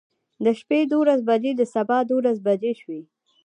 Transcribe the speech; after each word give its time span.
د 0.43 0.45
شپې 0.59 0.79
دولس 0.93 1.19
بجې 1.29 1.51
د 1.55 1.61
سبا 1.73 1.97
دولس 2.11 2.37
بجې 2.47 2.73
شوې. 2.81 3.01